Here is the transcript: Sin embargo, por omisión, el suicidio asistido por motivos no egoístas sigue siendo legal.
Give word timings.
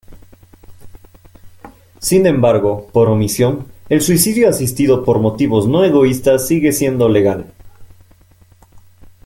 Sin 1.99 2.25
embargo, 2.25 2.87
por 2.91 3.07
omisión, 3.07 3.67
el 3.87 4.01
suicidio 4.01 4.49
asistido 4.49 5.05
por 5.05 5.19
motivos 5.19 5.67
no 5.67 5.83
egoístas 5.83 6.47
sigue 6.47 6.71
siendo 6.71 7.07
legal. 7.07 7.53